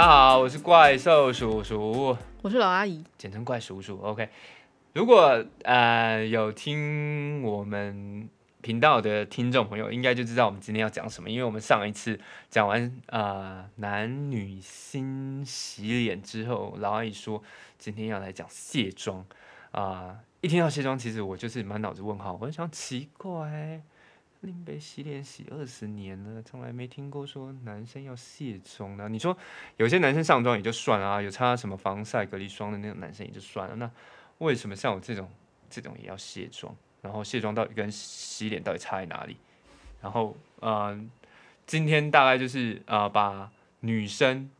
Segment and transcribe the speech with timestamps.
[0.00, 4.00] 大家好，我是怪兽叔叔，我是老阿姨，简称怪叔叔。
[4.00, 4.26] OK，
[4.94, 8.26] 如果呃有听我们
[8.62, 12.18] 频道的听众朋友，应该就知道我们今天要讲什么，因为我们上一次
[12.48, 17.42] 讲完呃男女新洗脸之后，老阿姨说
[17.76, 19.22] 今天要来讲卸妆
[19.72, 23.82] 啊、一听到卸妆，其实我就是满脑子问号，我就想奇怪。
[24.42, 29.08] 林北洗脸洗二十年了，从来没听过说男生要卸妆的。
[29.08, 29.36] 你说
[29.76, 33.90] 有些男生上妆也就算了啊，有擦什么防晒隔离霜的那种男生也就算了，那
[34.38, 35.30] 为什么像我这种
[35.68, 36.74] 这种也要卸妆？
[37.02, 39.36] 然后卸妆到底跟洗脸到底差在哪里？
[40.00, 40.98] 然后呃，
[41.66, 44.50] 今天大概就是呃把女生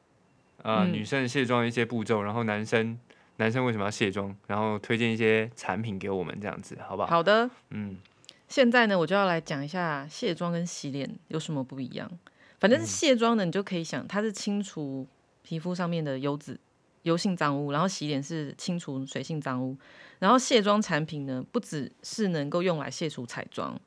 [0.63, 2.99] 呃、嗯女生的卸妆的一些步骤，然后男生
[3.37, 7.09] 男生为什么要卸妆，然后推荐一些产品给我们这样子，好不好？
[7.09, 7.97] 好的，嗯，
[8.51, 12.11] 现在呢，我就要来讲一下卸妆跟洗脸有什么不一样。
[12.59, 15.07] 反正是卸妆呢，你就可以想，它是清除
[15.43, 16.59] 皮肤上面的油脂、
[17.03, 19.77] 油性脏污，然后洗脸是清除水性脏污。
[20.19, 23.81] 然后卸妆产品呢，不只是能够用来卸除彩妆，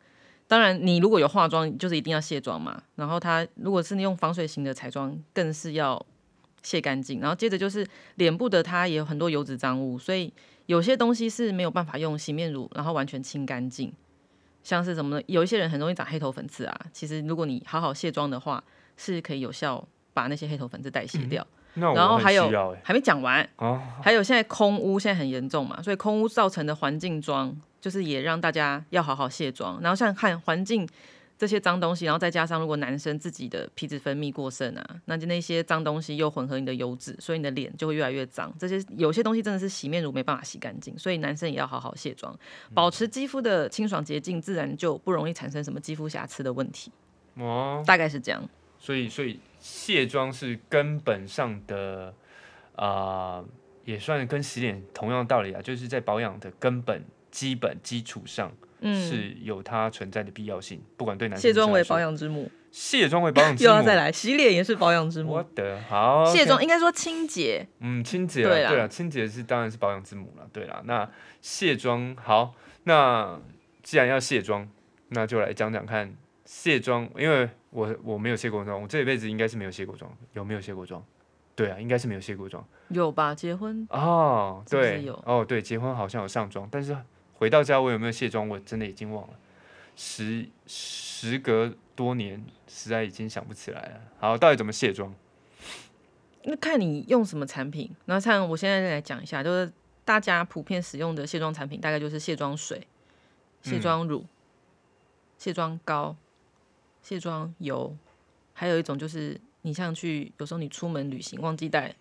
[0.47, 2.81] 当然你如果有化妆，就是一定要卸妆嘛。
[2.95, 6.03] 然后它如果是用防水型的彩妆，更是要
[6.63, 7.19] 卸干净。
[7.19, 10.31] 然后接着就是脸部的，它也有很多油脂脏污，所以
[10.67, 13.93] 有些东西是没有办法用洗面乳然后完全清干净。
[14.63, 15.23] 像是什么呢？
[15.27, 18.63] 有一些人很容易长黑头粉刺啊，其实如果你好好卸妆的话，
[18.97, 21.45] 是可以有效把那些黑头粉刺代谢掉。
[21.75, 29.79] 那我很然后还有还没讲完，哦，还有现在空污现在很严重嘛，所以空污造成的环境妆，就是也让大家要好好卸妆。
[29.81, 30.87] 然后像看环境
[31.43, 38.49] 这些脏东西，然后再加上如果男生自己的皮脂分泌过剩啊，那就那些脏东西又混合你的油脂，所以你的脸就会越来越脏。
[38.57, 42.33] 这些有些东西真的是洗面乳没办法洗干净，所以男生也要好好卸妆，
[42.73, 46.89] 保持肌肤的清爽洁净，自然就不容易产生什么肌肤瑕疵的问题。
[47.35, 48.41] 哦，大概是这样。
[48.79, 52.13] 所以所以卸妆是根本上的，
[52.77, 53.43] 啊，
[53.83, 58.51] 也算跟洗脸同样的道理啊，就是在保养的根本基本基础上
[58.81, 65.33] 嗯，是有它存在的必要性，不管对男生卸妆为保养，之母，卸妆为保养之母， 又要再来，洗脸也是保养之母。
[65.33, 65.43] 我。
[65.55, 70.81] 的好卸妆应该说清洁，嗯，清洁啊，对啊，清洁是当然是保养之母了，对啦。
[70.85, 71.09] 那
[71.41, 73.39] 卸妆好，那
[73.81, 74.69] 既然要卸妆，
[75.09, 76.15] 那就来讲讲看
[76.45, 81.03] 卸妆，因为我我没有卸过妆，我这一辈子应该是没有卸过妆，有没有卸过妆？
[81.55, 82.63] 对啊，应该是没有卸过妆。
[82.89, 83.33] 有吧？
[83.33, 85.23] 结婚哦，对，是是有？
[85.25, 86.97] 哦，对，结婚好像有上妆，但是
[87.43, 89.33] 回到家我有没有卸妆，我真的已经忘了，
[89.97, 94.01] 时时隔多年，实在已经想不起来了。
[94.17, 95.13] 好，到底怎么卸妆？
[96.43, 97.93] 那看你用什么产品。
[98.05, 99.69] 然后像我现在来讲一下，就是
[100.05, 102.87] 大家普遍使用的卸妆产品，大概就是卸妆水、
[103.61, 104.25] 卸妆乳、
[105.37, 106.15] 卸妆膏、
[107.01, 107.93] 卸妆油，
[108.53, 111.93] 还有一种就是你像去有时候你出门旅行忘记带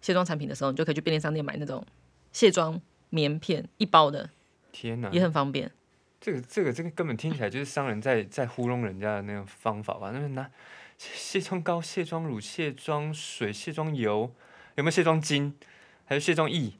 [0.00, 1.86] 卸妆产品的时候，你就可以去便利商店买那种
[2.32, 4.28] 卸妆棉片一包的，
[4.72, 5.70] 天哪，也很方便。
[6.20, 10.10] 这个这个这个根本听起来就是商人在在糊弄人家的那种方法吧？
[10.12, 10.50] 那边拿
[10.98, 14.32] 卸妆膏、卸妆乳、卸妆水、卸妆油，
[14.76, 15.52] 有没有卸妆巾？
[16.04, 16.72] 还有卸妆液？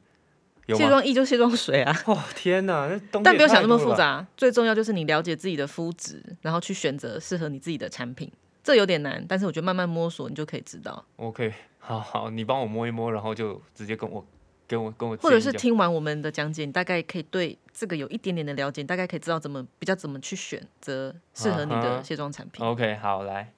[0.65, 0.87] 有卸？
[0.87, 3.77] 妆液就卸妆水啊，哦天哪，那东但不要想那么。
[3.77, 8.31] 复杂，最重要就是你了解自己的肤质，然后去选择适合你自己的产品。
[8.63, 11.03] 这有点难，但是我觉得慢慢摸索，你就可以知道。
[11.17, 14.25] OK，好好，你帮我摸一摸，然后就直接跟我
[14.67, 22.65] 跟我跟我或者是听完我们的讲解，你大概可以对这个有一点点的了解，你大概可以知道怎么比较怎么去选择适合你啊的卸妆产品。
[22.65, 23.53] OK，好来，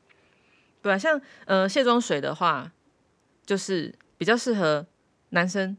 [0.82, 2.72] 对啊，像呃卸妆水的话，
[3.46, 4.86] 就是比较适合
[5.30, 5.78] 男生，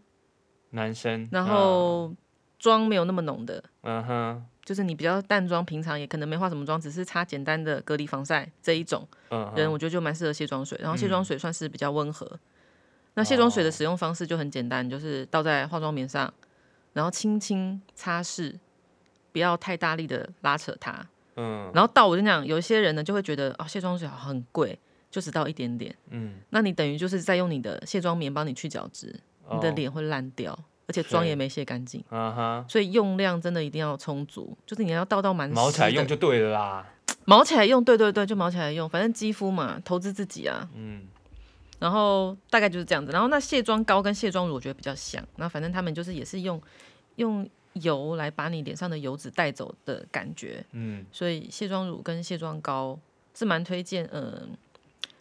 [0.71, 2.15] 男生，然后
[2.59, 9.07] 妆没有那么浓的，嗯哼，就是你比较淡妆，平常也可能没化什么妆，只是擦简单的隔离防晒这一种。
[9.31, 12.39] 嗯哼，人，我觉得就蛮适合卸妆水，然后卸嗯妆水算是比较温和。
[13.17, 16.33] 那卸妆水的哦使用方式就很简单，就是倒在化妆棉上，
[16.93, 18.55] 然后轻轻擦拭，
[19.33, 21.05] 不要太大力的拉扯它。
[21.39, 24.79] 嗯然后倒，我就讲，有一些人呢就会觉得哦，卸妆水很贵，
[25.11, 25.95] 就只倒一点点。
[26.11, 29.15] 嗯，那你等于就是在用你的卸妆棉帮你去角质，
[29.51, 32.03] 你的哦，脸会烂掉，而且妆也没卸干净。
[32.11, 36.87] 嗯哼，所以用量真的一定要充足，就是你要倒到满毛起来用就对了啦，
[37.25, 40.69] 毛起来用，对对对，就毛起来用，反正肌肤嘛，投资自己啊。
[40.75, 41.03] 嗯
[41.79, 43.13] 然后大概就是这样子。
[43.13, 46.61] 然后那卸妆膏跟卸妆乳我觉得比较像，那反正他们就是也是用
[47.17, 52.99] 用油来把你脸上的油脂带走的感觉，嗯所以卸妆乳跟卸妆膏
[53.35, 54.57] 是蛮推荐，嗯、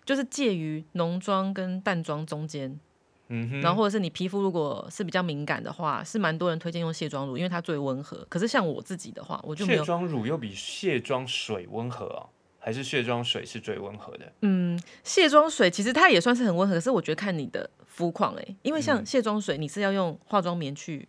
[0.06, 2.80] 就是介于浓妆跟淡妆中间。
[3.28, 8.24] 嗯哼，然后或者是你皮肤如果是比较敏感的话，是蛮多人推荐用卸妆乳，因为它最温和。
[8.30, 12.30] 可是像我自己的话，我就没有卸妆乳又比卸妆水温和哦，
[12.66, 14.34] 还是卸妆水是最温和的？
[14.42, 21.08] 嗯，卸妆水其实它也算是很温和，可是我觉得看你的肤况哎，因为像卸妆水你是要用化妆棉去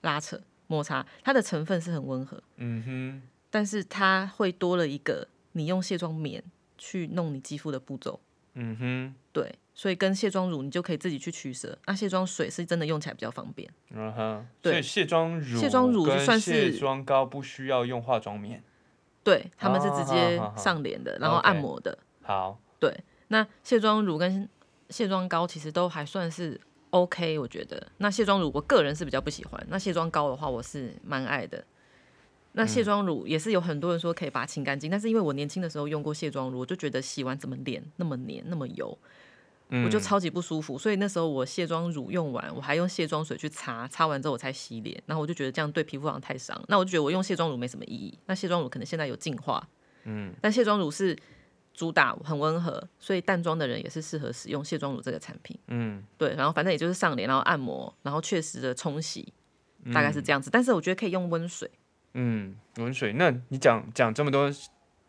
[0.00, 6.42] 拉扯摩擦，它的成分是很温和，嗯哼，但是它会多了一个你用卸妆棉
[6.78, 8.18] 去弄你肌肤的步骤，
[8.54, 11.78] 嗯哼，对，所以跟卸妆乳你就可以自己去取舍。
[11.84, 14.80] 那卸妆水是真的用起来比较方便，嗯哼，对。
[14.80, 18.64] 卸妆乳、卸妆乳就算是卸妆膏不需要用化妆棉。
[19.24, 21.98] 对，他们是直接上脸的，然后按摩的。
[22.22, 22.94] 好，对，
[23.28, 24.48] 那卸妆乳跟
[24.90, 26.60] 卸妆膏其实都还算是
[26.90, 27.84] OK，我觉得。
[27.96, 31.64] 那卸妆乳我个人是比较不喜欢，那卸妆膏的话我是蛮爱的。
[32.52, 39.08] 那卸妆乳也是有很多人说可以把它清干净，但是因为我年轻的时候用过卸妆乳，我就觉得洗完怎么脸那么黏那么油，嗯
[39.70, 40.78] 我就超级不舒服。
[40.78, 46.60] 所以那时候我卸妆乳用完，我还用卸妆水去擦，擦完之后我才洗脸，然后我就觉得这样对皮肤好像太伤。
[46.68, 48.16] 那我就觉得我用卸妆乳没什么意义。
[48.26, 49.66] 那卸妆乳可能现在有进化，
[50.04, 51.16] 嗯，但卸妆乳是
[51.72, 55.58] 主打很温和，所以淡妆的人也是适合使用卸妆乳这个产品。
[55.68, 59.32] 嗯，对，然后反正也就是上脸，然后按摩，然后确实的冲洗，
[59.92, 60.50] 大概是嗯这样子。
[60.50, 61.70] 但是我觉得可以用温水。
[62.12, 63.12] 嗯，温水。
[63.14, 64.48] 那你讲讲这么多，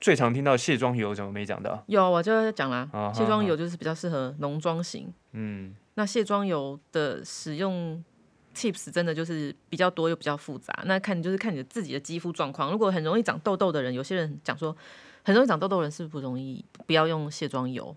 [0.02, 1.84] 最常听到卸妆油怎么没讲到？
[1.88, 5.12] 有，我就讲啦啊，卸妆油就是比较适合浓妆型。
[5.32, 8.04] 嗯那卸妆油的使用
[8.54, 12.72] tips 真的就是比较多又比较复杂，那看就是看你的自己的肌肤状况。
[12.72, 14.76] 如果很容易长痘痘的人，有些人讲说
[15.24, 17.96] 很容易长痘痘的人是不容易不要用卸妆油，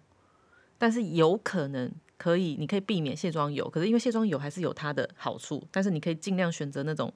[0.79, 3.69] 但是有可能可以，你可以避免卸妆油。
[3.69, 7.13] 可是因为卸妆油还是有它的好处，但是你可以尽量选择那种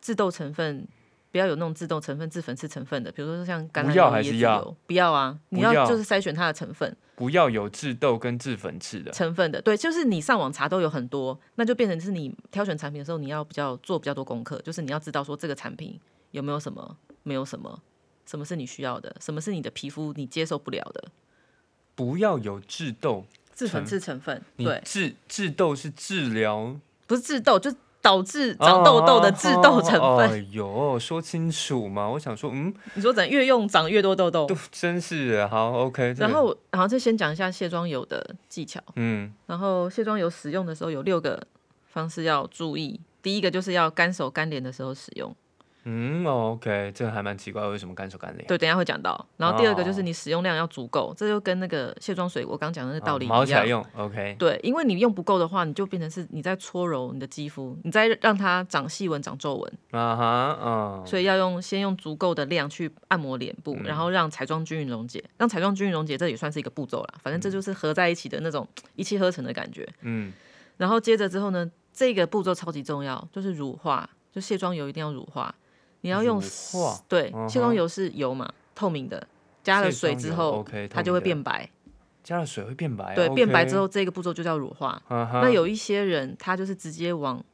[0.00, 0.86] 致痘成分。
[1.32, 5.36] 不要有那种致痘成分、致粉刺成分的，比如说像橄榄油、还是要椰子油，不要啊！
[5.48, 6.94] 你要要就是筛选它的成分。
[7.16, 9.10] 不要有致痘跟致粉刺的。
[9.12, 15.98] 成分的，对，就是你上网查都有很多，那就变成是你挑选产品的时候，你要比较做比较多功课，就是你要知道说这个产品
[16.32, 17.80] 有没有什么，没有什么，
[18.26, 21.04] 什么是你需要的，什么是你的皮肤你接受不了的，
[21.94, 23.24] 不要有致痘，
[23.54, 30.28] 致粉刺成分，你对，治治痘是治疗不是致痘，就导致长痘痘的致痘成分。
[30.28, 32.08] 哎呦，说清楚嘛！
[32.08, 35.48] 我想说，嗯，你说怎越用长越多痘痘都，真是的。
[35.48, 36.14] 好，OK。
[36.18, 38.80] 然后然后就先讲一下卸妆油的技巧。
[38.96, 41.40] 嗯然后卸妆油使用的时候有六个
[41.86, 45.34] 方式要注意，第一个就是要干手干脸的时候使用。
[45.84, 48.46] 嗯哦，OK，这个还蛮奇怪，为什么干手干脸？
[48.46, 49.26] 对，等一下会讲到。
[49.36, 53.46] 然后第二个就是哦你使用量要足够，这就跟那个卸妆水我刚讲的那个道理一样。
[53.46, 54.36] 起来用，OK。
[54.38, 67.14] 对，因为你用不够的话，你就变成是你在搓揉你的肌肤，你在让它长细纹、长皱纹，啊哈，嗯，所以要用先用足够的量去按摩脸部，然后让彩妆均匀溶解，让彩妆均匀溶解，这也算是一个步骤啦。
[67.20, 69.88] 反正这就是合在一起的那种一气呵成的感觉。
[70.02, 70.32] 嗯
[70.78, 75.54] 然后接着之后呢，这个步骤超级重要，就是乳化，就卸妆油一定要乳化，
[76.02, 76.40] 你要用
[77.08, 79.26] 对嗯，哼卸妆油是油嘛，透明的，
[79.64, 81.70] 加了水之后，，OK，它就会透明的变白。
[82.22, 85.02] 加了水会变白，对，变白之后，这个步骤就叫乳化。
[85.08, 87.44] 那有一些人他就是直接往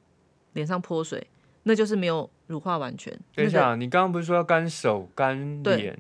[0.52, 1.26] 脸上泼水，
[1.62, 3.10] 那就是没有乳化完全。
[3.34, 5.98] 等一那个下，你刚刚不是说要干手干对脸，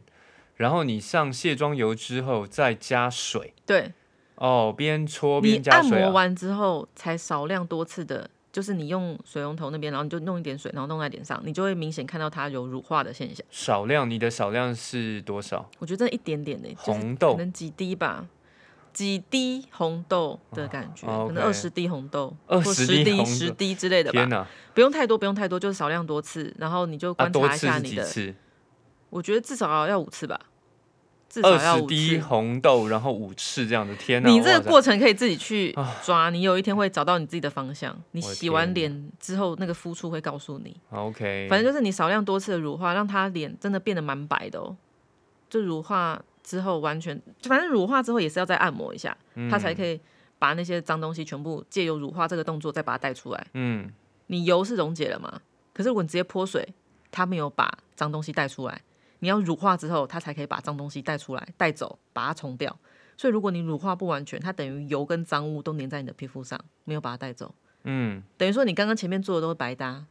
[0.56, 3.94] 然后你上卸妆油之后再加水对，
[4.34, 6.04] 哦，边搓边加水啊。
[6.04, 13.46] 摩完之后才少量多次的，就是你用水龙头那边，然后你就弄一点水，然后弄在脸上，你就会明显看到它有乳化的现象。
[13.52, 15.70] 少量，你的少量是多少？
[15.78, 18.26] 我觉得这一点点的、就是红豆可能几滴吧，
[18.92, 24.46] 几滴红豆的感觉，哦可能二十滴红豆，20或十滴十滴之类的吧，天！
[24.74, 28.34] 不用太多，不用太多，就是少量多次，然后你就啊，观察一下你的？
[29.08, 30.40] 我觉得至少要五次吧，
[31.28, 32.18] 至少二要滴。
[32.18, 34.30] 红豆，然后五次这样的，天哪！
[34.30, 37.96] 你这个过程可以自己去啊抓，你有一天会找到你自己的方向。
[38.12, 40.76] 你洗完天脸之后，那个肤触会告诉你。
[40.90, 44.76] OK，反正就是你少量多次的乳化，让它脸真的变得蛮白的哦。
[45.50, 49.16] 就乳化之后完全，反正乳化之后也是要再按摩一下，
[49.50, 50.00] 它才可以
[50.38, 53.46] 把那些脏东西全部借由乳化这个动作再把它带出来。
[53.54, 53.90] 嗯
[54.26, 55.40] 你油是溶解了嘛？
[55.72, 56.66] 可是如果你直接泼水，
[57.10, 58.82] 它没有把脏东西带出来。
[59.20, 62.76] 你要乳化之后，它才可以把脏东西带出来、带走，把它冲掉。
[63.16, 70.06] 所以如果你乳化不完全，它等于油跟脏污都粘在你的皮肤上，没有把它带走，嗯，等于说你刚刚前面做的都是白搭。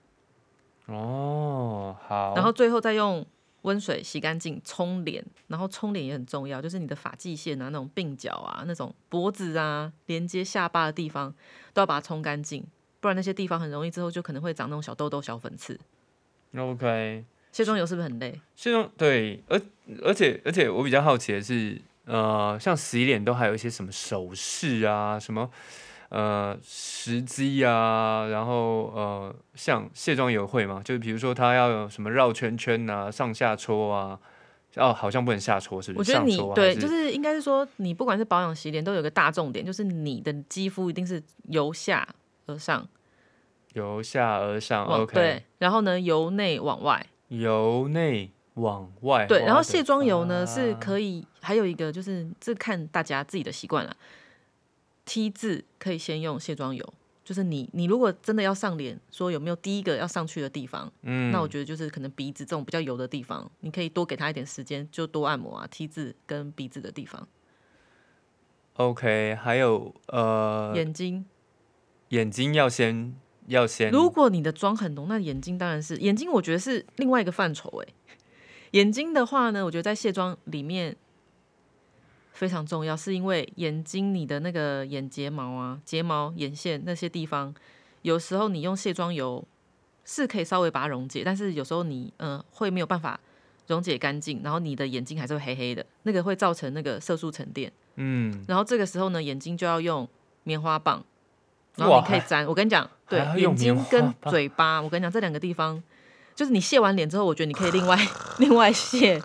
[0.87, 3.25] 哦，好，然后最后再用
[3.63, 11.33] 温水洗干净，冲脸，然后冲脸也很重要，就是你的发际线啊、那种鬓角啊、那种脖子啊、连接下巴的地方，
[11.73, 12.65] 都要把它冲干净，
[12.99, 15.79] 不然那些地方很容易之后就可能会长那种小痘痘、小粉刺。
[16.55, 17.25] OK，
[17.57, 18.39] 卸妆油是不是很累？
[18.55, 19.59] 卸妆对，而
[20.03, 25.49] 而且而且我比较好奇的是，呃，像洗脸都还有一些什么手势啊，什么
[26.09, 30.83] 呃时机啊，然后呃像卸妆油会吗？
[30.85, 34.19] 就是比如说它要有什么绕圈圈啊、上下搓啊，
[34.75, 36.11] 哦，好像不能下搓，是不是？
[36.11, 42.07] 我觉得你对，就是应该是说，你不管是保养洗脸，都有个大重点，就是你的肌肤一定是由下
[42.45, 42.87] 而上，
[43.73, 49.25] 由下而上，OK，对，然后呢由内往外，由内往外。
[49.25, 53.95] 对，然后卸妆油呢是可以，还有一个就是这看大家自己的习惯了。
[55.05, 56.93] T 字可以先用卸妆油，
[57.23, 67.27] 就是你你如果真的要上脸，说有没有第一个要上去的地方，嗯，那我觉得就是可能鼻子这种比较油的地方，你可以多给他一点时间，就多按摩啊，T 字跟鼻子的地方
[68.73, 71.25] ，OK，还有呃，眼睛。
[72.09, 73.13] 眼睛要先
[73.47, 77.93] 要先，如果你的妆很浓，那眼睛当然是眼睛，我觉得是另外一个范畴哎。
[78.71, 80.95] 眼睛的话呢，我觉得在卸妆里面
[82.33, 87.55] 非常重要，是因为眼睛你的那个眼睫毛啊、睫毛、眼线那些地方，
[88.01, 89.43] 有时候你用卸妆油
[90.03, 93.17] 是可以稍微把它溶解，但是有时候你嗯、呃会没有办法
[93.67, 97.71] 溶解干净，然后你的眼睛还是会黑黑的，那个会造成那个色素沉淀。
[97.95, 100.07] 嗯，然后这个时候呢，眼睛就要用
[100.43, 101.03] 棉花棒，
[101.77, 102.45] 然后你可以粘。
[102.45, 105.81] 我跟你讲，对眼睛跟嘴巴，我跟你讲这两个地方，
[106.35, 107.97] 就是你卸完脸之后，我觉得你可以另外
[108.39, 109.21] 另外卸，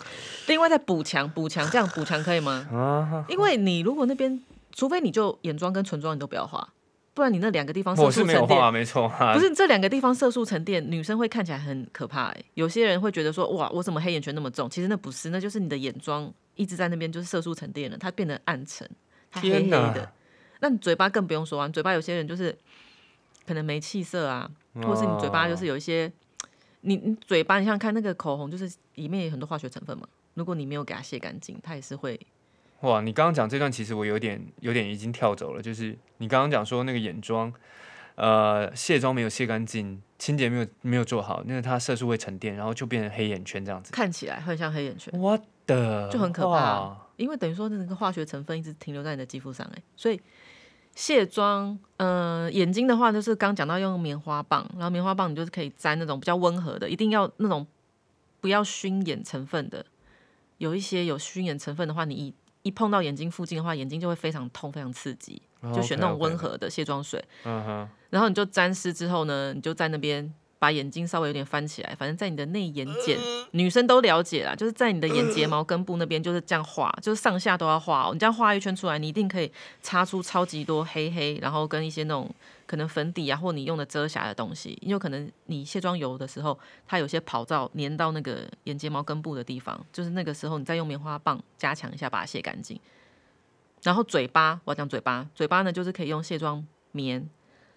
[0.47, 2.69] 另外再补强补强，这样补强可以吗？
[2.73, 4.41] 啊，因为你如果那边，
[4.73, 6.69] 除非你就眼妆跟唇妆你都不要画，
[7.15, 8.49] 不然你那两个地方色素沉淀。
[8.49, 12.45] 没有画，没错啊，不是这两个地方色素沉淀，女生会看起来很可怕、欸。
[12.55, 14.69] 有些人会觉得说，哇，我怎么黑眼圈那么重？
[14.71, 18.89] 其实那不是，那就是你的眼妆一直在那边，就是色素沉淀了，它变得暗沉，
[19.31, 20.13] 它黑黑的。
[20.63, 22.57] 那你嘴巴更不用说啊，你嘴巴有些人就是
[23.45, 26.11] 可能没气色啊，或者是你嘴巴就是有一些，
[26.83, 30.07] 你你嘴巴你想想看那个口红，就是里面有很多化学成分嘛。
[30.35, 32.19] 如果你没有给它卸干净，它也是会
[32.83, 35.61] 哇，你刚刚讲这段，其实我有点有点已经跳走了。
[35.61, 37.53] 就是你刚刚讲说那个眼妆，
[38.15, 43.93] 呃，卸妆没有卸干净，清洁没有没有做好，那个它色素会沉淀，然后就变成黑眼圈这样子。
[43.93, 45.13] 看起来很像黑眼圈。
[45.21, 50.21] 我的就很可怕哇因为等于说那个化学成分一直停留在你的肌肤上，哎，所以
[50.95, 57.67] 卸妆，呃，眼睛的话就是刚讲到用棉花棒，然后棉花棒你就是可以沾那种比较温和的，一定要那种
[58.41, 59.85] 不要熏眼成分的，
[60.59, 65.41] 有一些有熏眼成分的话，你一一碰到眼睛附近的话，眼睛就会非常痛、非常刺激，
[65.75, 66.37] 就选那种温。
[66.37, 73.19] 和的卸妆水，嗯哼，然后你就沾湿之后呢，你就在那边把眼睛稍微有点翻起来，反正在你的内眼睑，
[73.51, 78.11] 女生都了解啦，就是在你的眼睫毛根部那边就是这样画，就是上下都要画哦。
[78.13, 79.51] 你这样画一圈出来，你一定可以
[79.81, 82.33] 擦出超级多黑黑，然后跟一些那种
[82.65, 92.79] 可能粉底啊，或你用的遮瑕的东西，因为可能你卸妆油的时候，它有些跑皂粘到那个眼睫毛根部的地方，就是那个时候你再用棉花棒加强一下，把它卸干净。
[93.83, 97.29] 然后嘴巴，我要讲嘴巴，嘴巴呢就是可以用卸妆棉，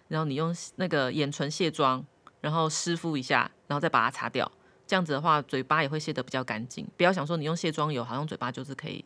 [0.06, 2.06] 然后你用那个眼唇卸妆，
[2.46, 4.48] 然后湿敷一下，然后再把它擦掉。
[4.86, 6.86] 这样子的话，嘴巴也会卸得比较干净。
[6.96, 9.04] 不要想说你用卸妆油，好像嘴巴就是可以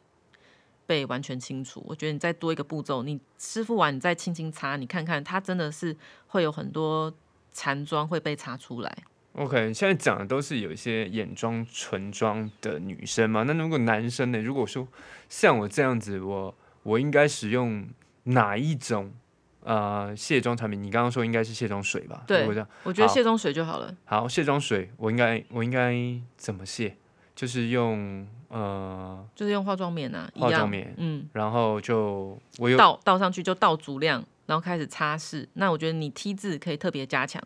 [0.84, 1.82] 被完全清除。
[1.88, 7.10] 我觉得你再多一个步骤，你湿敷完你再轻轻擦，你看看它真的是会有很多
[7.50, 8.94] 残妆会被擦出来。
[9.32, 13.44] OK，现在讲的都是有一些眼妆、唇妆的女生嘛。
[13.44, 14.38] 那如果男生呢？
[14.38, 14.86] 如果说
[15.30, 17.88] 像我这样子，我我应该使用
[18.24, 19.10] 哪一种
[19.62, 20.82] 呃卸妆产品？
[20.82, 22.22] 你刚刚说应该是卸妆水吧？
[22.26, 23.94] 对如果这样，我觉得卸妆水就好了。
[24.04, 25.94] 好，卸妆水我应该我应该
[26.36, 26.96] 怎么卸？
[27.34, 35.46] 就是用呃，就是用化妆棉啊，化妆棉嗯，然后就我有倒倒上去就倒足量，然后开始擦拭。
[35.54, 37.42] 那我觉得你 T 字可以特别加强。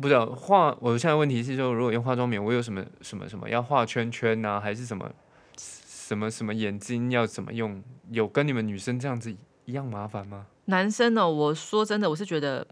[0.00, 5.10] 不知道画，我现在问题是说，如果用化妆棉，我有什么什么什么要画圈圈呐、还是什么
[5.58, 7.82] 什么什么眼睛要怎么用？
[8.10, 9.36] 有跟你们女生这样子
[9.70, 10.46] 一样麻烦吗？
[10.66, 12.66] 男生哦，我说真的，我是觉得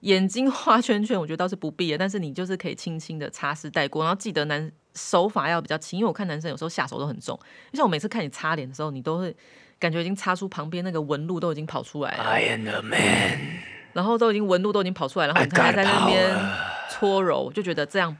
[0.00, 7.38] 眼睛画圈圈，我觉得倒是不必的，但是你就是可以轻轻的擦拭带过，然后记得男手法要比较轻，因为我看男生有时候下手都很重，
[7.72, 9.34] 就像我每次看你擦脸的时候，你都会
[9.78, 13.38] 感觉已经擦出旁边那个纹路都已经跑出来了，I am the man，
[13.92, 16.36] 然后都已经纹路都已经跑出来，然后你看他在那边
[16.90, 18.16] 搓揉，就觉得这样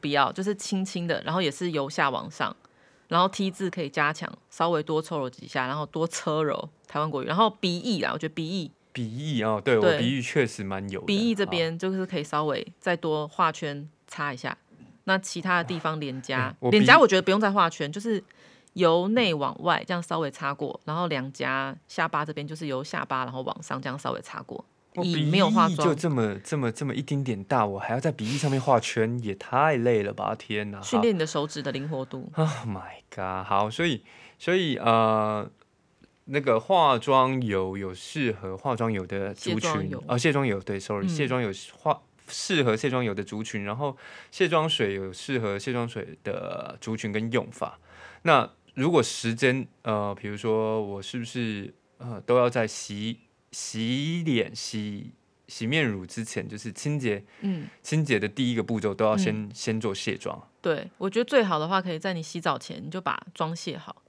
[0.00, 2.54] 不要，就是轻轻的，然后也是由下往上。
[3.12, 11.04] 然后 T 字可以加强，稍微多搓揉几下，然后多搓揉台湾国语，然后鼻翼啦，我觉得鼻翼鼻翼哦，对我鼻翼确实蛮有的。
[11.04, 14.56] 鼻翼这好边就是可以稍微再多画圈擦一下，
[15.04, 18.24] 那其他的地方脸颊脸颊我觉得不用再画圈，就是
[18.72, 30.34] 由内往外这样稍微擦过，然后两颊、下巴这边就是由下巴然后往上这样稍微擦过，以我鼻没有化妆翼就这么这么这么一丁点大，我还要在鼻翼上面画圈，也太累了吧！
[30.34, 32.30] 天哪，好训练你的手指的灵活度。
[32.36, 33.46] Oh my god！
[33.46, 34.04] 好，所以
[34.38, 35.50] 所以呃，
[36.26, 43.96] 那个化妆油有适合化妆油的族群哦，卸妆油对，sorry，、嗯卸妆油化适合卸妆油的族群，然后
[44.30, 47.78] 卸妆水有适合卸妆水的族群跟用法。
[48.22, 53.18] 那如果时间呃，比如说我是不是呃都要在洗
[53.52, 55.12] 洗脸、洗
[55.46, 60.48] 洗面乳之前，就是清洁嗯，清洁的第一个步骤都要嗯先、先做卸妆。
[60.60, 64.02] 对，我觉得最好的话，可以在你洗澡前你就把妆卸好。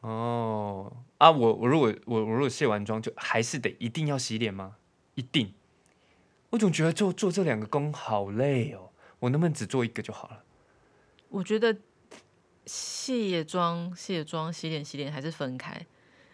[0.00, 4.76] 哦啊，我我如果我我如果卸完妆，就还是得一定要洗脸吗？
[5.14, 5.52] 一定？
[6.50, 10.44] 我总觉得做做这两个工好累哦，我能不能只做一个就好了？
[11.30, 11.76] 我觉得
[12.64, 15.84] 卸妆、卸妆、洗脸、洗脸还是分开，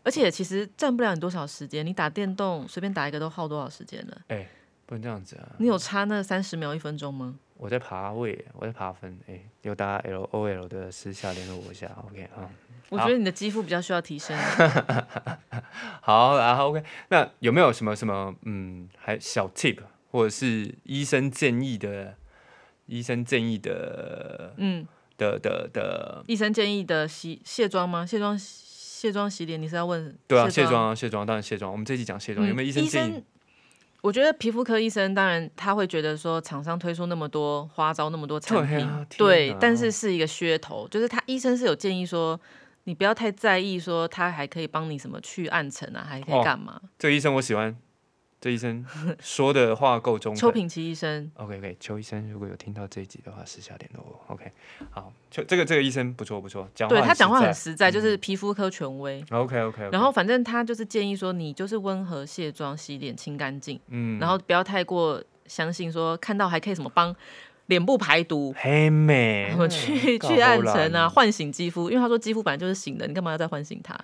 [0.04, 1.84] 而且其实占不了你多少时间。
[1.84, 4.20] 你打电动随便打一个都耗多少时间了？
[4.28, 4.46] 哎、
[4.86, 5.48] 不能这样子啊！
[5.58, 7.34] 你有差那三十秒、一分钟吗？
[7.56, 12.50] 我在爬位，我在爬分，哎、有打 L O L 的私下联络我一下，OK 啊。
[12.90, 14.36] 我觉得你的肌肤比较需要提升。
[16.02, 19.78] 好，然后 OK，那有没有什么什么嗯，还小 tip
[20.10, 22.14] 或者是医生建议的
[22.86, 26.22] 医生建议的嗯，的的的？
[26.26, 28.04] 医生建议的洗卸妆吗？
[28.04, 28.38] 卸妆、
[28.94, 30.16] 卸妆、洗脸，你是要问？
[30.28, 31.70] 对啊，卸妆啊，卸妆，当然卸妆。
[31.70, 33.24] 我们这集讲卸妆，有没有医生建议？
[34.00, 38.78] 我觉得皮肤科医生当然他会觉得说，厂商推出那么多花招、那么多产品，
[39.18, 42.40] 对啊对，但是是一个噱头，就是他医生是有建议说，
[42.84, 46.80] 你不要太在意说他还可以帮你什么去暗沉啊，还可以哦干嘛？
[46.96, 47.76] 这个医生我喜欢，
[48.44, 48.84] 这医生
[49.20, 50.38] 说的话够中肯。
[50.38, 54.34] 邱品琪医生，OK OK，邱医生如果有听到这一集的话，私下联络我。
[54.34, 54.52] OK，
[54.90, 59.24] 好，邱这个这个医生不错不错，讲对他讲话很实实在，就是皮肤科权威。
[59.30, 59.38] 在。
[59.38, 67.16] OK OK，然后反正他就是建议说，你就是温和卸妆、洗脸、清干净，嗯，然后不要太过相信说看到还可以什么帮
[67.68, 73.98] 脸部排毒，黑美去去暗沉啊，，唤醒肌肤，因为他说肌肤本来就是醒的，你干嘛要再唤醒它？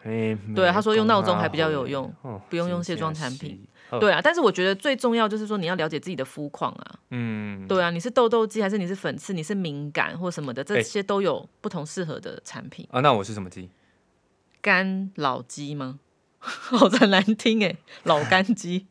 [0.56, 2.10] 对他说用闹钟还比较有用
[2.48, 3.60] 不用用卸妆产品。
[3.90, 12.86] 哦对啊，但是我觉得最重要就是说你要了解自己的肤况啊，嗯，对啊，你是痘痘肌还是你是粉刺，你是敏感或什么的，这哎些都有不同适合的产品。
[12.90, 13.68] 啊，那我是什么肌？
[14.60, 15.98] 干老肌吗？
[16.38, 18.86] 好很难听哎，老干肌。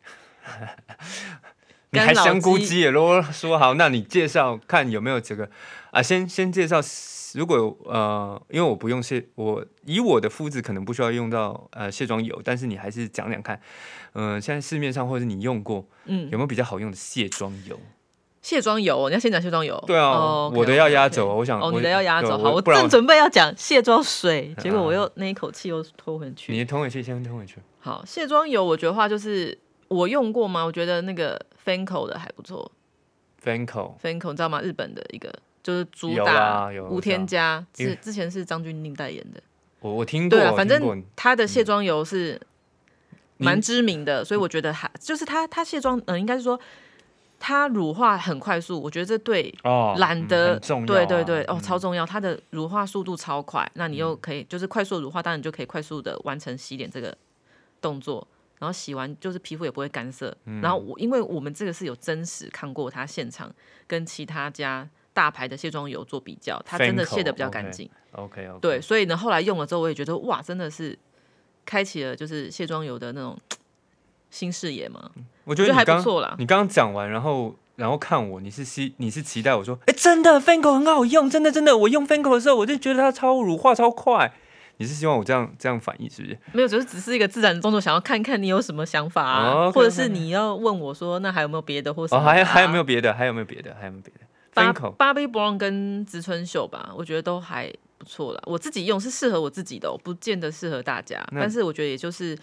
[1.92, 5.50] 你还干香菇鸡鸡也啰嗦好，那你介绍看有没有这个
[5.92, 6.02] 啊？
[6.02, 6.80] 先先介绍，
[7.36, 13.60] 如果呃，因为我不用卸，我以我的肤质可能不需要用到呃卸妆油，但是你还是讲讲看，
[14.14, 17.80] 嗯、现在市面上或者你用过嗯有，没有比较好用的卸妆油？
[18.42, 19.78] 卸妆油哦，你要先讲卸妆油。
[19.86, 22.38] 对啊哦我的要压轴 OK，OK 哦，我想哦你的要压对轴。
[22.38, 26.54] 好，我正准备要讲卸妆水，结果我啊又那一口气又拖回去。
[26.54, 27.58] 你吞回去，先吞回去。
[27.80, 29.58] 好，卸妆油我觉得话就是
[29.90, 30.64] 我用过吗？
[30.64, 32.72] 我觉得那个 Fanco 的还不错
[33.44, 34.62] Fanco，Fanco 你知道吗？
[34.62, 39.42] 日本的一个就是主打无添加，是之前是张钧甯代言的。
[39.80, 42.40] 我我听过，对啊，反正他的卸妆油是
[43.38, 46.60] 你蛮知名的，所以我觉得还就是他他卸妆，嗯、应该是说
[47.40, 51.62] 他乳化很快速，我觉得这对哦，嗯懒得、对对对，哦，嗯。
[51.62, 57.18] 超重要，它的乳化速度超快，那你又可以就是快速乳化，当然你就可以快速的完成洗脸这个
[57.80, 60.36] 动作，然后洗完就是皮肤也不会干涩。
[60.44, 60.60] 嗯。
[60.60, 63.50] 然后我因为我们这个是有真实看过他现场
[63.88, 64.86] 跟其他家
[65.20, 67.90] 大牌的卸妆油做比较，它真的卸的比较干净。
[68.14, 70.98] OK OK，对，所以呢，后来用了之后，我也觉得哇，真的是
[71.66, 73.38] 开启了就是卸妆油的那种
[74.30, 75.12] 新视野嘛，
[75.44, 76.34] 我觉得还不错啦。
[76.40, 84.32] 你刚刚讲完，然后然后看我，你是期你是期待我说，哎、真的 Fanco 很好用，真的真的，我用 Fanco 的时候，我就觉得它超乳化超快。
[84.82, 86.40] 你是希望我这样这样反应是不是？
[86.54, 93.14] 没有，就是只是一个自然的动作，想要看看你有什么想法啊，或者是你要问我说，那还有没有别的，或什哦，么的啊、还还有没有别的？
[93.14, 93.76] 还有没有别的？
[93.78, 94.22] 还有没有别的
[94.54, 98.42] 芭？Fanco 芭比 Brown 跟植村秀吧，我觉得都还不错啦。
[98.46, 101.26] 我自己用是适合我自己的、哦，不见得适合大家。
[101.32, 102.38] 但是我觉得也就是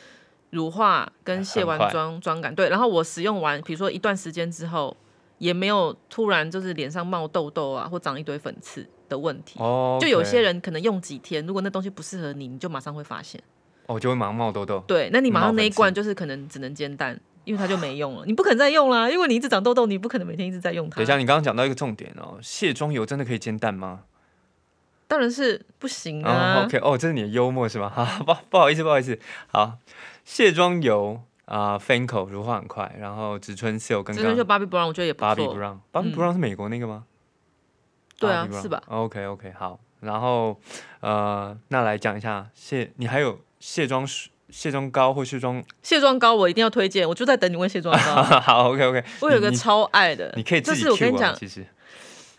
[0.50, 4.96] 乳化跟卸完妆妆感对，然后我使用完，比如说一段时间之后，
[5.38, 9.58] 也没有突然就是脸上冒痘痘啊，或长一堆粉刺的问题。
[9.58, 13.42] 哦，就有些人可能用几天，如果那东西不适合你，你就马上会发现。
[13.86, 14.82] 哦就会马上冒痘痘。
[14.86, 21.06] 对，那你马上那一罐就是可能只能煎蛋，因为它就没用了，你不可能再用啦，因为你一直长痘痘，你不可能每天一直在用它等一。
[21.06, 24.02] 下，你刚刚讲到一个重点哦，卸妆油真的可以煎蛋吗？
[25.08, 26.64] 当然是不行哦啊。
[26.64, 27.88] ，OK，哦，这是你的幽默是吗？
[27.94, 29.18] 哈，不不好意思，不好意思。
[29.46, 29.78] 好，
[30.24, 35.56] 卸妆油啊、f a n c o 乳化很快，然后植村秀跟只能就刚 Bobbi Brown，我觉得也不 Bobbi 错。
[35.56, 37.04] Brown，Bobbi 嗯 Brown 是美国那个吗？
[38.18, 40.58] 对啊是吧？OK OK，好，然后
[41.00, 45.62] 呃，那来讲一下卸，你还有卸妆水、卸妆膏或卸妆？
[45.82, 48.22] 卸妆膏我一定要推荐，我就在等你问卸妆膏。
[48.40, 51.66] 好，OK OK， 我有个超爱的，你可以自己这是我跟 Q 啊，你讲，其实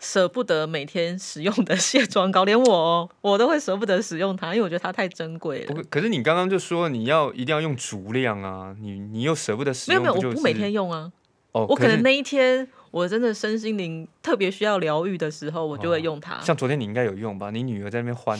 [0.00, 5.82] 舍不得每天使用的卸妆膏，连我哦，我都会舍不得使用它，因为我觉得它太珍贵了。
[5.88, 11.12] 可是你刚刚就说你要一定要用足量啊，你你又舍不得使用，没有没有，就是我不每天用啊，
[11.52, 16.40] 哦，是我可能那一天我真的身心灵特别需要疗愈的时候，我就会用它。
[16.40, 17.52] 像昨天你应该有用吧？
[17.52, 18.36] 你女儿在那边欢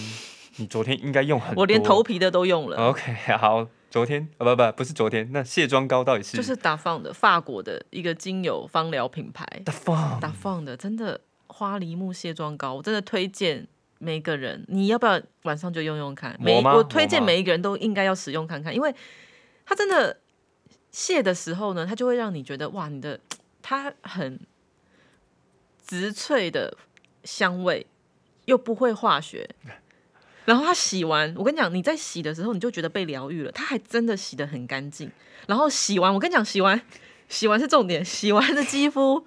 [0.59, 6.37] 你昨天应该用很多，我连头皮的都用了，OK 好，昨天啊不不不是昨天，那卸妆膏到底是？
[6.37, 10.21] 就是打放的法国的一个精油芳疗品牌，大放。
[10.21, 13.67] 打放的真的花梨木卸妆膏，我真的推荐
[13.99, 16.37] 每个人，你要不要晚上就用用看？
[16.41, 16.75] 每抹吗？
[16.75, 18.95] 我推荐每一个人都应该要使用看看，因为
[19.65, 20.19] 它真的
[20.91, 23.21] 卸的时候呢，它就会让你觉得哇，你的
[23.63, 24.41] 它很
[25.87, 26.77] 植萃的
[27.23, 27.87] 香味，
[28.47, 29.49] 又不会化学。
[30.49, 35.11] 然后它洗完，我跟你讲，你在洗的时候你就觉得被疗愈了，它还真的洗得很干净。
[35.47, 36.81] 然后洗完，我跟你讲，洗完
[37.29, 39.23] 洗完是重点，洗完的肌肤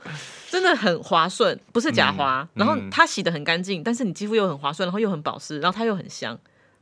[0.50, 2.48] 真的很滑顺，不是假滑。
[2.56, 6.36] 然后嗯它洗得很干净，但是你肌肤又很滑顺，然后又很保湿，然后它又很香，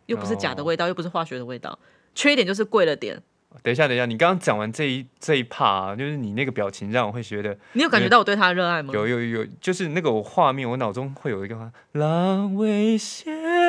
[0.05, 1.77] 又不是假的味道，又不是化学的味道。
[2.15, 3.21] 缺点就是贵了点。
[3.61, 8.93] 等一下等一下，你刚刚讲完这一这一 part 啊，就是你那个表情让我会觉得你有感觉到我对它的热爱吗？
[8.93, 13.68] 有有有，就是那个我画面，我脑中会有一个话浪尾斜哦吼哦吼吼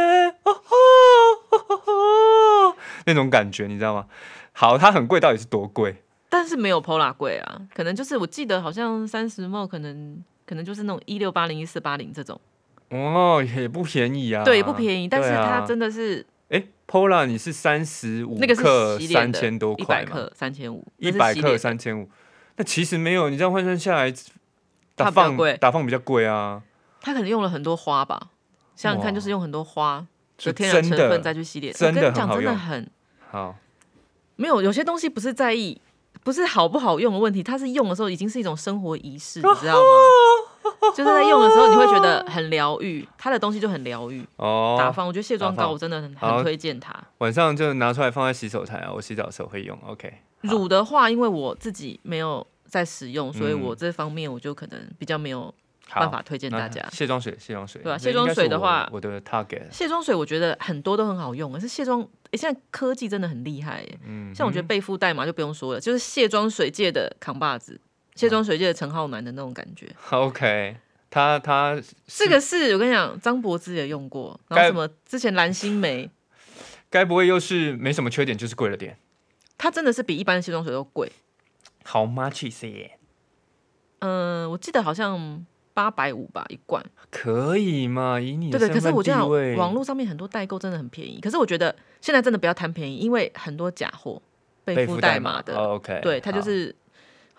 [3.07, 4.07] 那种感觉，你知道吗？
[4.53, 6.03] 好，它很贵，到底是多贵？
[6.29, 12.41] 但是没有 Pola 贵啊，可能就是我记得好像三十 ml 可能可能就是那种一六八零一四八零这种，
[12.91, 14.45] 哦，也不便宜啊。
[14.45, 20.11] 对，也不便宜，但是它真的是哎，Pola 你是三十五克三千多一块嘛？
[20.11, 22.09] 百克三千五，一百克三千五，
[22.57, 24.13] 那其实没有，你这样换算下来，
[24.95, 26.63] 打放打放比较贵啊。
[27.01, 28.29] 它可能用了很多花吧，
[28.77, 30.07] 想想看，就是用很多花
[30.44, 32.90] 是的天然成分再去洗脸，真的我跟你讲，很好用真的很
[33.31, 33.57] 好，
[34.37, 35.81] 没有，有些东西不是在意，
[36.24, 39.81] 不是好不好用的问题，它是用的时候已经是一种生活仪式，你知道吗？
[40.94, 44.22] 就是在用的时候，你会觉得很疗愈，它的东西就很疗愈。
[44.37, 46.94] 打哦，放，我觉得卸妆膏我真的很很推荐它。
[47.18, 49.79] 晚上就拿出来放在洗手台啊，我洗澡的时候会用。
[49.87, 55.55] OK，乳的话，因为我自己没有在使用，所以嗯我这方面我就可能比较没有好
[55.94, 56.87] 办法推荐大家。
[56.92, 62.00] 卸妆水，卸妆水，对啊卸妆水的话我的 target，卸妆水我觉得很多都很好用，可是卸妆，
[62.31, 63.98] 诶现在科技真的很厉害耶。
[64.07, 67.81] 嗯，像我觉得背负代码就不用说了，就是卸妆水界的扛把子，
[68.14, 69.88] 卸妆水界的陈浩南的那种感觉。
[70.11, 70.76] OK，
[71.11, 76.09] 他他这个是我跟你讲，张柏芝也用过，然该后什么之前蓝心湄，
[76.88, 78.96] 该不会又是没什么缺点，就是贵了点
[79.59, 81.11] 它真的是比一般的卸妆水都贵。
[81.85, 82.92] ？How much is it？
[83.98, 85.44] 嗯、我记得好像
[85.75, 86.85] 八百五吧一罐。
[87.11, 88.21] 可以嘛？
[88.21, 94.21] 以你的对对，可是我就想网络上面很多代购真的很便宜，可是我觉得现在真的不要贪便宜，因为很多假货
[94.65, 96.45] 被附代代码的，哦 OK，对，它就好。
[96.45, 96.77] 是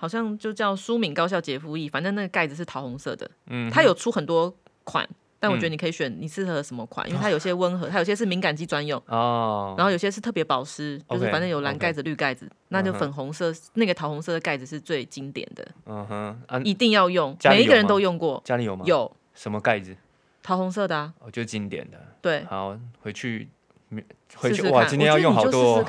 [0.02, 4.52] 好像就叫舒敏高效洁肤液，反正那个盖子是桃红色的，嗯它有出很多
[4.84, 5.08] 款，
[5.42, 18.86] 但我觉得嗯你可以选你适合什么款，因为它有些温和，它有些是敏感肌专用，哦，然后有些是特别保湿，就是反正有蓝盖子、绿盖子，那就粉红色那个桃红色的盖子是最经典的，嗯哼啊，一定要用，每一个人都用过，家里有吗？
[18.86, 19.98] 有什么盖子？
[20.44, 21.98] 桃红色的啊，哦，就经典的。
[22.22, 22.44] 对。
[22.46, 23.50] 好，回去
[24.36, 25.84] 回去哇，今天要用好多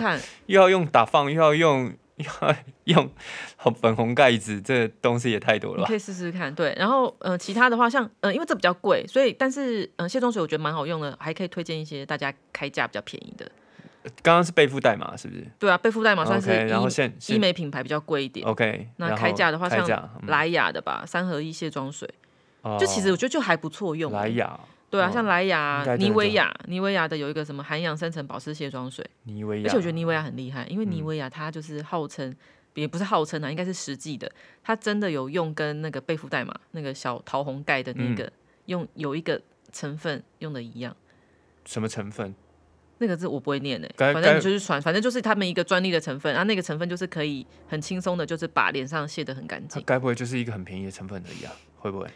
[0.47, 1.93] 又要用打放，又要用
[2.85, 3.11] 用
[3.57, 5.95] 红粉红盖子，这东西也太多了吧你可？
[5.95, 6.55] 以试试看。
[6.55, 13.51] 对，然后呃，其他的话像呃，因为这比较贵，所以但是呃，卸妆水我觉得蛮好用的，还可以推荐一些大家开价比较便宜的。
[14.21, 18.45] 刚刚是背负代码是不是对啊，贝肤代码算是然后现医美品牌比较贵一点。
[18.45, 22.09] OK，那开价的话，像莱雅的吧，三合一卸妆水，
[22.63, 24.11] 哦就其实我觉得就还不错用。
[24.11, 24.59] 莱雅、
[24.93, 32.37] 对啊，哦像莱雅、妮维雅、妮维雅的有一个什么含氧深层保湿卸妆水，妮维雅，而且我觉得妮维雅很厉害，因为妮嗯维雅它就是号称。
[32.75, 34.33] 也不是号称啊，应该是实际的。
[34.65, 38.33] 它真的有用跟那个贝肤代码那个小桃红盖的那嗯个、
[38.65, 39.39] 用有一个
[39.71, 40.97] 成分用的一样。
[41.67, 42.35] 什么成分？
[42.97, 49.83] 那个字我不会念诶、该反正你就是传，反正就是他们一个专利的成分，然啊，那个成分就是可以很轻松的，就是把脸上卸得很干净。
[49.83, 51.53] 它该不会就是一个很便宜的成分而已啊？
[51.77, 52.07] 会不会？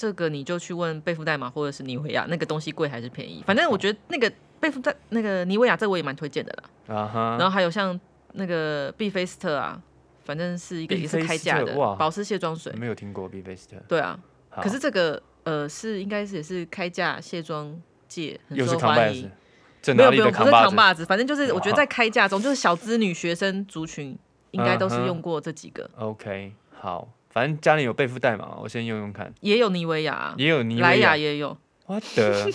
[0.00, 3.44] 这个你就去问贝肤代码或者是妮维雅，那个东西贵还是便宜？
[3.46, 6.96] 反正我觉得那个贝肤代那个妮维雅这我也蛮推荐的啦。
[6.96, 8.00] 啊哈，然后还有像
[8.32, 9.78] 那个碧菲斯特啊，
[10.24, 12.72] 反正是一个也是开价的保湿卸妆水。
[12.78, 14.18] 没有听过 B Face 的，对啊，
[14.62, 19.30] 可是这个呃是应该是也是开价卸妆界很受欢迎扛把子。，
[19.82, 21.04] 这哪里没有不是扛把子？
[21.04, 24.16] 反正就是我觉得在开价中，就是小资女学生族群
[24.52, 29.32] 应该都是用过这几个，OK，好，反正家里有备付代码，我先用用看。
[29.40, 31.56] 也有妮维雅啊，也有妮莱维雅，雅也有。
[31.86, 32.48] 我的，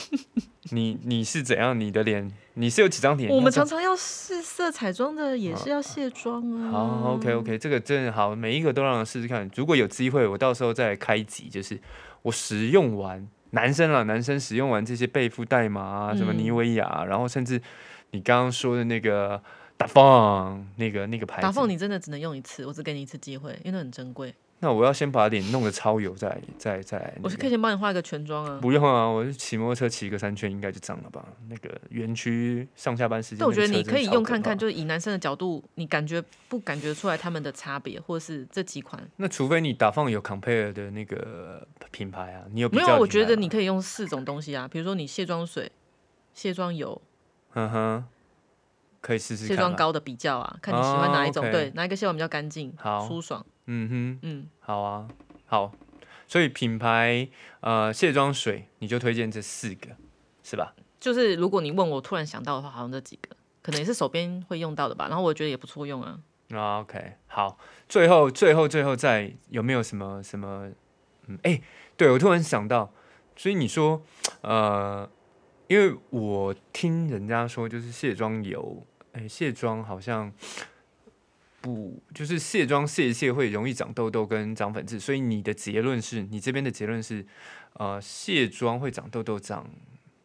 [0.71, 1.77] 你你是怎样？
[1.77, 3.29] 你的脸，你是有几张脸？
[3.29, 6.71] 我们常常要试色彩妆的，也是要卸妆啊。
[6.71, 9.49] 好，OK OK，这个真的好，每一个都让我试试看。
[9.55, 11.77] 如果有机会，我到时候再来开集，就是
[12.21, 17.61] 我使用完男生了，男生使用完这些背负代码啊，什么嗯妮维雅，然后甚至
[18.11, 19.41] 你刚刚说的那个
[19.75, 24.33] 达凤那个那个牌子，打凤你真的只能用一次，我只给你一次机会，因为那很珍贵。
[24.65, 28.58] 那我要先把脸弄得超油，再再再我是可以先帮你画一个全妆啊。
[28.60, 31.23] 不用啊，我是骑摩托车骑个三圈应该就脏了吧？
[31.49, 38.99] 那个园区上下班时间，但我觉得你可以用看看，就就是以男生的角度，你感觉不感觉出来他们的差别，或是这几款？
[39.17, 45.71] 那除非你打放有 compare 的那个品牌啊，你有没有啊，我觉得你可以用四种东西啊，比如说你卸妆水、
[46.34, 46.99] 卸妆油、
[47.54, 48.06] 嗯哼，
[48.99, 49.56] 可以试试卸。
[49.56, 53.45] 妆膏的比较啊，看你喜欢哪一种，对，哪一个卸完比较干净、好舒爽。
[53.67, 55.08] 嗯哼，嗯，好啊，
[55.45, 55.73] 好。
[56.28, 57.28] 所以品牌
[57.60, 59.89] 呃卸妆水你就推荐这四个
[60.43, 60.73] 是吧？
[60.99, 65.08] 就是如果你问我突然想到的话，好像这几个，可能也是手边会用到的吧。
[65.08, 66.19] 然后我觉得也不错用啊。
[66.49, 70.71] 啊，OK，好，最后最后最后再有没有什么什么？
[71.28, 71.62] 嗯，哎、
[71.95, 72.91] 对我突然想到，
[73.36, 74.04] 所以你说，
[74.41, 75.10] 呃，
[75.67, 80.32] 因为我听人家说，就是卸妆油，哎、卸妆好像
[81.65, 87.25] 不就是卸妆卸一卸会容易长痘痘跟长粉刺，所以你的结论是你这边的结论是，
[87.73, 89.67] 呃，卸妆会长痘痘、长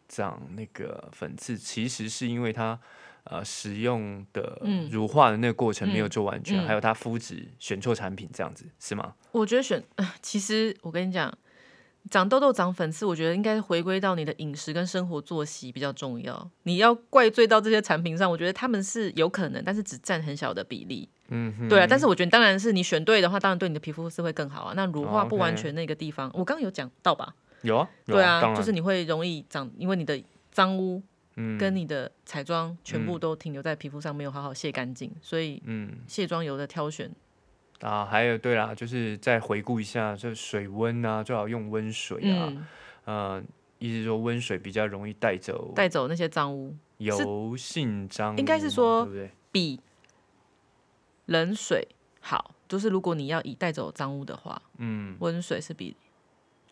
[0.07, 2.79] 长那个粉刺，其实是因为它。
[3.25, 9.15] 呃，使用的嗯乳化的那个过程没有嗯做完全，嗯还有它肤质选错产品这样子是吗？
[9.31, 11.31] 我觉得选， 呃其实我跟你讲，
[12.09, 16.51] 长痘痘、长粉刺，我觉得应该回归到你的饮食跟生活作息比较重要。
[16.63, 21.09] 你要怪罪到这些产品上，我觉得他们是有可能，但是只占很小的比例。
[21.29, 24.73] 嗯哼，对啊，但是我觉得当然是你选对的话，当然对你的皮肤是会更好啊。
[24.75, 27.35] 那乳化哦不完全那个地方，我刚刚有讲到吧？
[27.63, 31.01] 有啊，有对啊就是你会容易长，因为你的脏污
[31.37, 37.09] 嗯跟你的彩妆全部都停留在皮肤上，没有好好卸干净，所以嗯卸妆油的挑选，
[37.81, 42.67] 啊，还有对啦，就是再回顾一下，就水温啊，最好用温水啊，嗯，
[43.05, 43.43] 呃，
[43.79, 49.31] 意思说温水比较容易带走带走那些脏污，油性脏应该是说对不对？
[49.51, 49.81] 比
[51.27, 51.89] 冷水
[52.21, 52.55] 好。
[52.69, 55.97] 就是如果你要以带走脏污的话，嗯，温水是比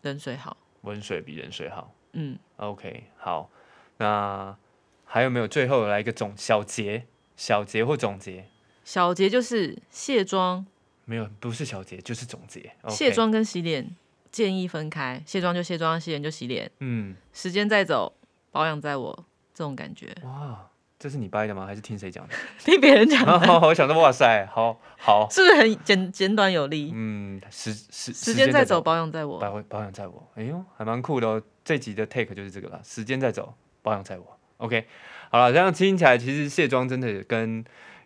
[0.02, 0.56] 冷水好。
[0.82, 1.92] 温水比冷水好。
[2.12, 3.50] 嗯，OK，好，
[3.96, 4.56] 那
[5.04, 7.04] 还有没有最后来一个总小结？
[7.36, 8.46] 小结或总结？
[8.84, 10.64] 小结就是卸妆，
[11.08, 12.70] 没有，不是小结就是总结。
[12.88, 13.96] 卸，妆跟洗脸
[14.30, 18.12] 建议分开，卸妆就卸妆，洗脸就洗脸，嗯，时间再走，
[18.50, 20.14] 保养在我，这种感觉。
[20.24, 20.68] 哇，
[20.98, 21.64] 这是你掰的吗？
[21.64, 22.34] 还是听谁讲的？
[22.62, 26.92] 听别人讲的，我想说，哇塞，好好，是不是很简简短有力？
[26.94, 29.38] 嗯，时时时间在走，保养在我。
[29.38, 30.30] 保保养在我。
[30.34, 31.42] 哎呦，还蛮酷的哦。
[31.64, 34.38] 这集的 take 就是这个了，时间在走，保养在我。
[34.58, 34.86] OK，
[35.30, 37.64] 好了，这样听起来，其实卸妆真的跟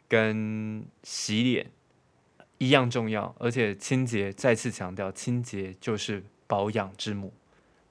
[0.08, 1.66] 跟洗脸
[2.62, 7.34] 一样重要，而且清洁再次强调，清洁就是保养之母，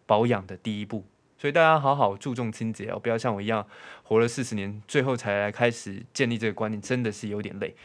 [0.05, 1.05] 保养的第一步。
[1.37, 3.67] 所以大家好好注重清洁哦，不要像我一样
[4.03, 7.75] 活了四十年，最后才来开始建立这个观念，真的是有点累。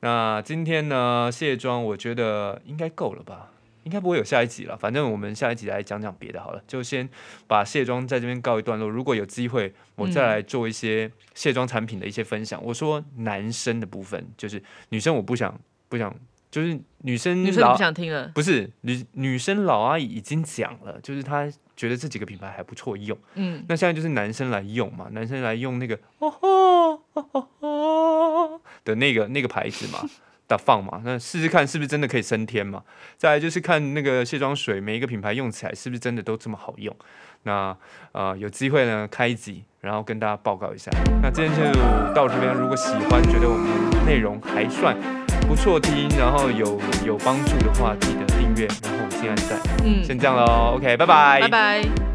[0.00, 4.74] 那今天呢，卸妆我觉得应该够了吧，应该不会有下一集了。
[4.74, 7.06] 反正我们下一集来讲讲别的好了，就先
[7.46, 8.88] 把卸妆在这边告一段落。
[8.88, 12.58] 如果有机会，我再来做一些卸妆产品的一些分享。
[12.64, 15.60] 我说男生的部分，就是女生我不想
[15.92, 16.10] 不想，
[16.50, 23.14] 就是女生老女生不想听了，不是女女生老阿姨已经讲了，就是她觉得这几个品牌还不错用。
[23.34, 26.48] 嗯，那现在就是男生来用嘛，男生来用那个哦吼
[27.12, 29.98] 哦吼哦的那个那个牌子嘛
[30.48, 32.82] 的放嘛，那试试看是不是真的可以升天嘛？
[33.18, 36.96] 再来就是看那个卸妆水，每一个品牌用起来是不是真的都这么好用？
[37.42, 37.76] 那
[38.12, 40.90] 呃有机会呢开一集，然后跟大家报告一下。
[41.20, 41.78] 那今天就
[42.14, 44.96] 到这边，如果喜欢，觉得我们内容还算
[45.46, 49.58] 不错听，然后有有帮助的话，记得订阅，然后我们先按赞。
[49.84, 52.11] 嗯，先这样喽，OK，拜拜，拜拜。